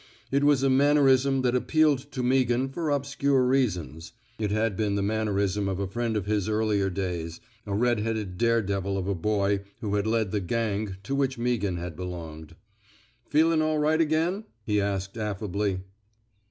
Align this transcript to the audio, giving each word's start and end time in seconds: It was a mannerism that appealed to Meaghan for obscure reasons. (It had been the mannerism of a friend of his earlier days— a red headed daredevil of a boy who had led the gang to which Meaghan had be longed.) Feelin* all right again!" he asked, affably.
It 0.31 0.43
was 0.43 0.63
a 0.63 0.69
mannerism 0.71 1.43
that 1.43 1.53
appealed 1.55 2.11
to 2.13 2.23
Meaghan 2.23 2.69
for 2.73 2.89
obscure 2.89 3.45
reasons. 3.45 4.13
(It 4.39 4.49
had 4.49 4.75
been 4.75 4.95
the 4.95 5.03
mannerism 5.03 5.69
of 5.69 5.77
a 5.79 5.85
friend 5.85 6.17
of 6.17 6.25
his 6.25 6.49
earlier 6.49 6.89
days— 6.89 7.39
a 7.67 7.75
red 7.75 7.99
headed 7.99 8.35
daredevil 8.39 8.97
of 8.97 9.07
a 9.07 9.13
boy 9.13 9.61
who 9.79 9.93
had 9.93 10.07
led 10.07 10.31
the 10.31 10.39
gang 10.41 10.95
to 11.03 11.13
which 11.13 11.37
Meaghan 11.37 11.77
had 11.77 11.95
be 11.95 12.01
longed.) 12.05 12.55
Feelin* 13.29 13.61
all 13.61 13.77
right 13.77 14.01
again!" 14.01 14.45
he 14.65 14.81
asked, 14.81 15.17
affably. 15.19 15.81